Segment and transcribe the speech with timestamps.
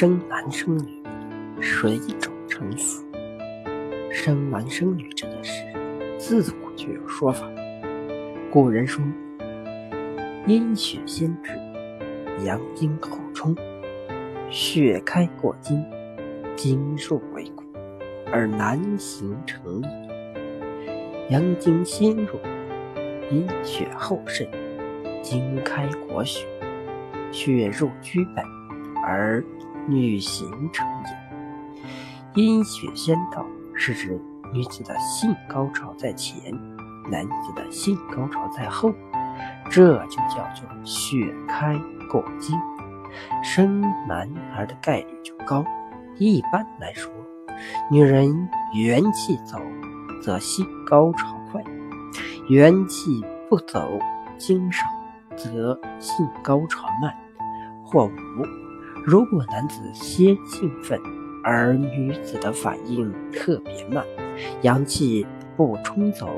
[0.00, 0.98] 生男生女，
[1.60, 3.04] 水种成死。
[4.10, 5.62] 生男生女这件事，
[6.16, 7.46] 自古就有说法。
[8.50, 9.04] 古人说
[10.48, 11.52] ：“阴血先至，
[12.46, 13.54] 阳精后充，
[14.48, 15.84] 血开过筋，
[16.56, 17.62] 筋入为骨，
[18.32, 19.86] 而男形成矣。
[21.28, 22.38] 阳精先入，
[23.30, 24.48] 阴血后渗，
[25.22, 26.46] 筋开过血，
[27.30, 28.42] 血入居本，
[29.04, 29.44] 而
[29.90, 32.42] 女形成也。
[32.42, 33.44] 阴血先到，
[33.74, 34.20] 是指
[34.52, 36.56] 女子的性高潮在前。”
[37.10, 38.92] 男子的性高潮在后，
[39.68, 41.16] 这就叫做血
[41.48, 41.76] 开
[42.08, 42.56] 过精，
[43.42, 45.64] 生男孩的概率就高。
[46.18, 47.10] 一般来说，
[47.90, 49.58] 女人元气走，
[50.22, 51.60] 则性高潮快；
[52.48, 53.98] 元气不走，
[54.38, 54.86] 精少，
[55.36, 57.12] 则性高潮慢。
[57.82, 58.46] 或无，
[59.04, 61.00] 如果男子先兴奋，
[61.42, 64.04] 而女子的反应特别慢，
[64.62, 65.26] 阳气
[65.56, 66.28] 不冲走。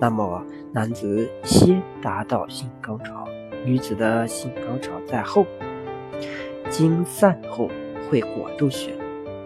[0.00, 0.42] 那么，
[0.72, 3.26] 男子先达到性高潮，
[3.64, 5.46] 女子的性高潮在后。
[6.70, 7.68] 经散后
[8.08, 8.94] 会裹住血，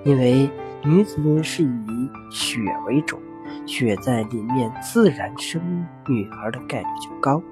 [0.05, 0.49] 因为
[0.85, 3.19] 女子是以血为主，
[3.67, 5.61] 血在里面自然生
[6.07, 7.43] 女孩的概率就高。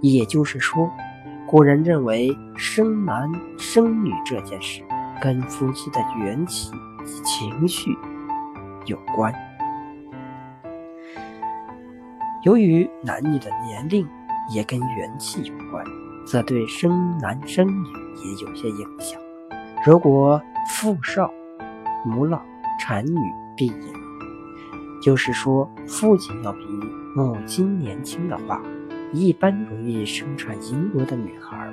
[0.00, 0.90] 也就是说，
[1.50, 4.82] 古人认为生男生女这件事
[5.18, 6.70] 跟夫妻的元气
[7.06, 7.96] 及情绪
[8.84, 9.32] 有关。
[12.42, 14.06] 由于男女的年龄
[14.50, 15.82] 也跟元气有关，
[16.26, 17.86] 则对生男生女
[18.22, 19.18] 也有些影响。
[19.86, 20.38] 如果
[20.68, 21.32] 父少、
[22.04, 22.42] 母老、
[22.78, 23.18] 产女
[23.56, 23.92] 必隐，
[25.00, 26.66] 就是说父亲要比
[27.16, 28.60] 母亲年轻的话，
[29.12, 31.70] 一般容易生产羸弱的女孩。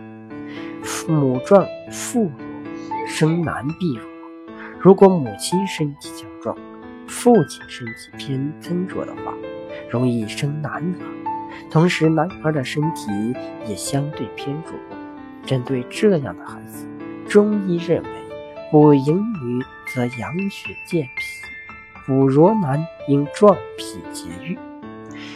[1.07, 4.07] 母壮父弱，生男必弱。
[4.79, 6.55] 如果母亲身体强壮，
[7.07, 9.33] 父亲身体偏增弱的话，
[9.89, 11.05] 容易生男孩，
[11.69, 13.35] 同时男孩的身体
[13.67, 14.73] 也相对偏弱。
[15.45, 16.87] 针对这样的孩子，
[17.27, 18.09] 中医认为，
[18.71, 19.63] 补营女
[19.93, 21.23] 则养血健脾，
[22.07, 24.57] 补弱男应壮脾节郁。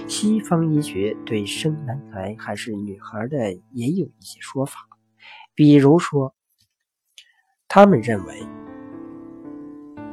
[0.08, 4.88] 西方医学对生男孩还是女孩的也有一些说法，
[5.56, 6.34] 比如说，
[7.68, 8.44] 他们认为，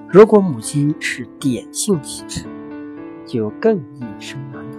[0.08, 2.46] 如果母亲是典性体质。
[3.26, 4.62] 就更易生男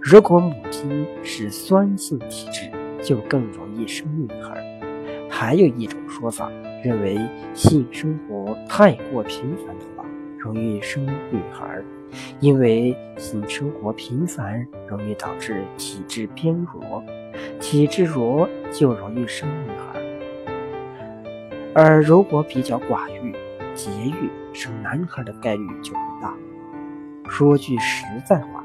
[0.00, 4.80] 如果母亲是酸性体质，就更容易生女孩。
[5.28, 6.50] 还有一种说法
[6.82, 7.18] 认为，
[7.52, 10.06] 性生活太过频繁的话，
[10.38, 11.84] 容易生女孩，
[12.40, 17.02] 因为性生活频繁容易导致体质偏弱，
[17.60, 20.00] 体质弱就容易生女孩。
[21.74, 23.32] 而如果比较寡欲、
[23.74, 26.32] 节欲，生男孩的概率就会大。
[27.28, 28.64] 说句实在话，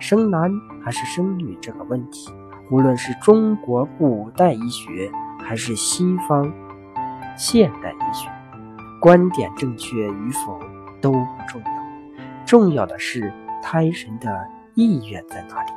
[0.00, 0.50] 生男
[0.84, 2.28] 还是生女这个问题，
[2.70, 6.52] 无论是中国古代医学还是西方
[7.36, 8.28] 现代医学，
[9.00, 10.60] 观点正确与否
[11.00, 11.81] 都不重要，
[12.52, 13.32] 重要的是
[13.62, 15.72] 胎神的意愿在哪里，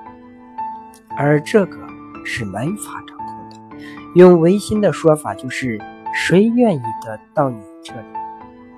[1.18, 1.78] 而这个
[2.25, 3.81] 是没法掌控的。
[4.16, 5.80] 用唯心的说法就是，
[6.14, 8.08] 谁愿意的到你这里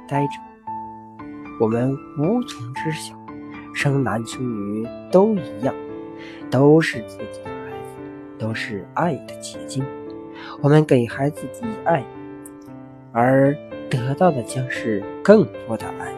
[0.08, 0.34] 待着，
[1.60, 3.16] 我们无从知晓。
[3.74, 5.74] 生男生女都一样，
[6.52, 7.98] 都是自己的孩子，
[8.38, 9.84] 都是爱的结晶。
[10.62, 12.06] 我们给孩子以爱，
[13.12, 13.58] 而
[13.90, 16.14] 得到的将是更多的爱。